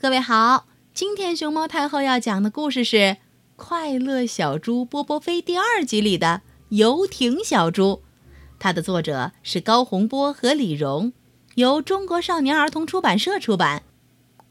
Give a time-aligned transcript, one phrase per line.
[0.00, 2.96] 各位好，今天熊猫太后要讲的故事是
[3.56, 8.00] 《快乐小猪波波飞》第二集里的游艇小猪。
[8.58, 11.12] 它的作者是高洪波和李荣，
[11.56, 13.82] 由中国少年儿童出版社出版。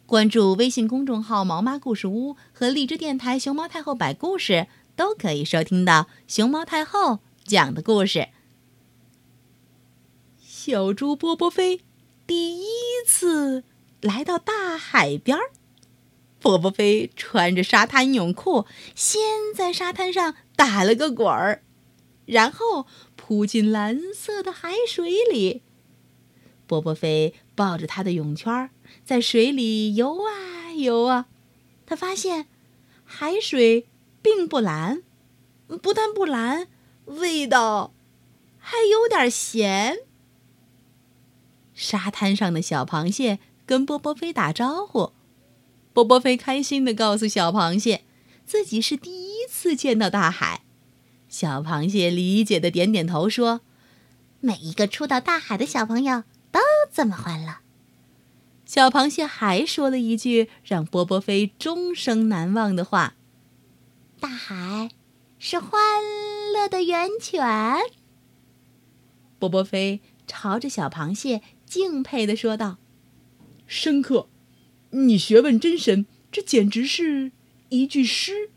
[0.06, 8.28] 关注微信公众号“毛妈故事屋”和荔枝电台“熊猫太后摆故事”，都可以收听到熊猫太后讲的故事。
[10.40, 11.82] 小猪波波飞
[12.28, 12.66] 第一
[13.08, 13.64] 次。
[14.02, 15.52] 来到大海边儿，
[16.40, 18.66] 波波飞穿着沙滩泳裤，
[18.96, 19.22] 先
[19.54, 21.64] 在沙滩上打了个滚儿，
[22.26, 22.88] 然后
[23.18, 25.64] 扑进蓝色的海水里。
[26.66, 28.70] 波波飞抱着他的泳圈，
[29.04, 31.26] 在水里游啊游啊，
[31.86, 32.48] 他发现
[33.04, 33.88] 海水
[34.22, 35.04] 并不蓝，
[35.82, 36.68] 不但不蓝，
[37.06, 37.92] 味道
[38.60, 39.98] 还有点咸。
[41.74, 43.40] 沙滩上的小螃蟹。
[43.70, 45.14] 跟波波飞打招呼，
[45.94, 48.04] 波波飞开心地告诉小螃蟹，
[48.44, 50.64] 自己是第一次见到大海。
[51.28, 53.62] 小螃蟹理解的点点头，说
[54.42, 56.60] ：“每一个初到大海的小朋友都
[56.92, 57.58] 这么欢乐。”
[58.66, 63.18] 小螃蟹还说了一句让波波飞终生难忘的话
[64.20, 64.90] ：“大海
[65.38, 65.72] 是欢
[66.56, 67.78] 乐的源泉。”
[69.38, 72.78] 波波飞朝着小螃蟹敬佩的说道。
[73.70, 74.28] 深刻，
[74.90, 77.32] 你学问真深，这简直是
[77.70, 78.50] 一句诗。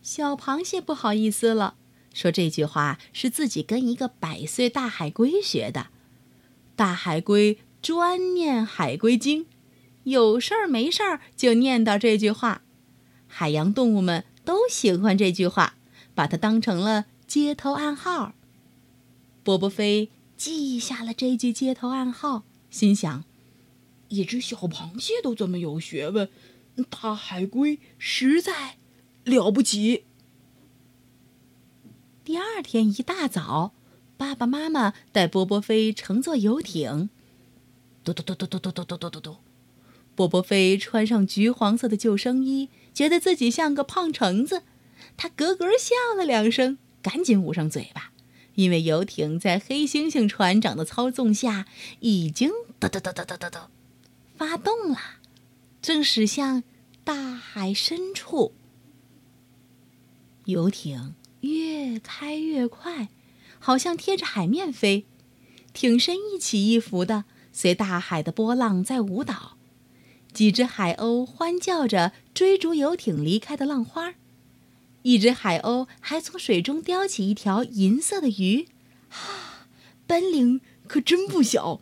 [0.00, 1.74] 小螃蟹不好意思了，
[2.14, 5.88] 说这句话是自己跟一个百岁大海龟学的。
[6.74, 9.44] 大海龟专念《海龟经》，
[10.04, 12.62] 有事儿没事儿就念叨这句话。
[13.26, 15.74] 海洋动物们都喜欢这句话，
[16.14, 18.32] 把它当成了街头暗号。
[19.44, 20.08] 波波飞
[20.38, 23.24] 记下了这句街头暗号，心想。
[24.12, 26.28] 一只小螃蟹都这么有学问，
[26.90, 28.76] 大海龟实在
[29.24, 30.04] 了不起。
[32.22, 33.72] 第二天一大早，
[34.18, 37.08] 爸爸妈妈带波波飞乘坐游艇，
[38.04, 39.36] 嘟嘟嘟嘟嘟嘟嘟嘟嘟嘟。
[40.14, 44.62] 波波飞穿上橘黄色的救生衣，觉得自己像个胖橙子。
[45.16, 48.12] 他咯咯笑了两声，赶紧捂上嘴巴，
[48.56, 51.66] 因为游艇在黑猩猩船长的操纵下
[52.00, 53.58] 已经嘟嘟嘟嘟嘟嘟嘟。
[54.44, 54.98] 发动了，
[55.80, 56.64] 正驶向
[57.04, 58.52] 大海深处。
[60.46, 63.08] 游艇越开越快，
[63.60, 65.06] 好像贴着海面飞，
[65.72, 69.56] 艇身一起一伏的，随大海的波浪在舞蹈。
[70.32, 74.14] 几只海鸥欢叫着追逐游艇离开的浪花，
[75.02, 78.66] 一只海鸥还从水中叼起一条银色的鱼，
[79.08, 79.68] 哈，
[80.08, 81.80] 本领可真不小。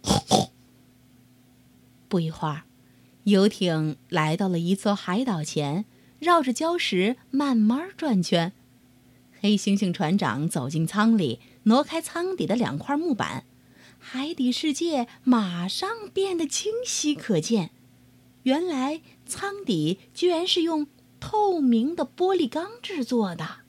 [2.11, 2.65] 不一会儿，
[3.23, 5.85] 游艇来到了一座海岛前，
[6.19, 8.53] 绕着礁石慢慢转圈。
[9.41, 13.45] 黑猩猩船长走进舱里，挪开舱底的两块木板，
[14.01, 17.71] 海底世界马上变得清晰可见。
[18.43, 20.89] 原来舱底居然是用
[21.21, 23.61] 透明的玻璃钢制作的。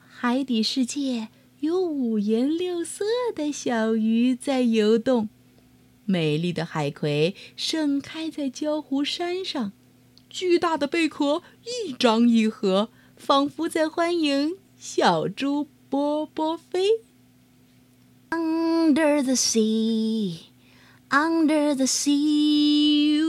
[0.00, 1.28] 海底世界
[1.60, 5.28] 有五颜六色的小鱼在游动。
[6.10, 9.70] 美丽的海葵盛开在礁湖山上，
[10.28, 17.02] 巨大的贝壳一张一合，仿佛在欢迎小猪波波飞。
[18.30, 20.40] Under the sea,
[21.10, 23.20] under the sea。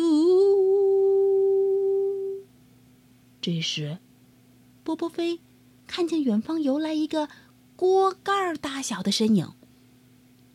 [3.40, 4.00] 这时，
[4.84, 5.40] 波波飞
[5.86, 7.30] 看见远方游来一个
[7.76, 9.54] 锅盖大小的身影，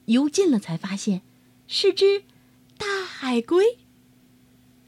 [0.06, 1.22] 游近了才发现。
[1.66, 2.24] 是只
[2.78, 3.78] 大海龟。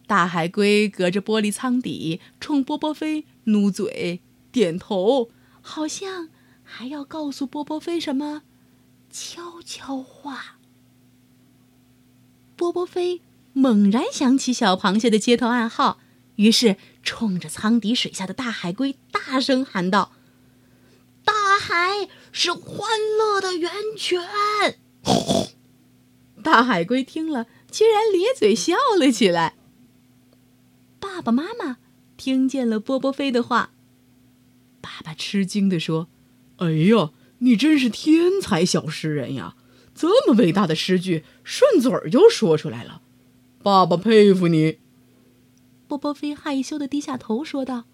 [0.06, 5.30] 大海龟隔着玻璃舱底，冲波波飞努嘴、点头，
[5.60, 6.30] 好像
[6.62, 8.42] 还要告诉波波飞什么
[9.10, 10.56] 悄悄话。
[12.56, 13.20] 波波飞
[13.52, 16.00] 猛然想起小螃蟹的接头暗号，
[16.36, 20.12] 于是冲着舱底水下的大海龟大声喊道
[21.24, 22.88] ：“大海是欢
[23.18, 24.22] 乐的源泉。”
[26.48, 29.56] 大海龟听了，居然咧嘴笑了起来。
[30.98, 31.76] 爸爸妈妈
[32.16, 33.72] 听见了波波飞的话，
[34.80, 36.08] 爸爸吃惊地说
[36.56, 37.10] ：“哎呀，
[37.40, 39.56] 你真是天才小诗人呀！
[39.94, 43.02] 这么伟大的诗句，顺嘴儿就说出来了，
[43.62, 44.78] 爸爸佩服你。”
[45.86, 47.84] 波波飞害羞地低下头说道：“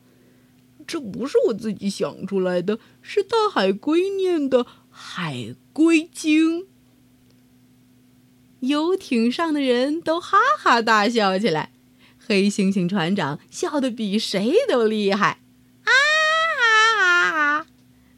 [0.86, 6.60] 这不是我自己想出来的，是大海龟念的《海龟经》。”
[8.66, 11.70] 游艇上的人都哈哈大笑起来。
[12.26, 15.40] 黑猩猩船长笑得比谁都厉害，
[15.84, 15.92] 啊
[16.62, 17.66] 啊啊！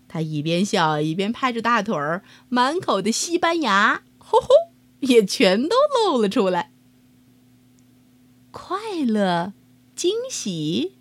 [0.06, 4.48] 他一边笑一边拍着大腿儿，满口的西班牙，吼吼，
[5.00, 6.70] 也全都露了出来。
[8.52, 9.52] 快乐、
[9.96, 10.92] 惊喜，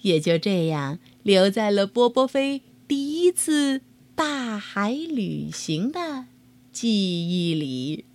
[0.00, 3.82] 也就这样留在了波波飞第一次
[4.16, 6.26] 大海旅行的
[6.72, 8.06] 记忆里。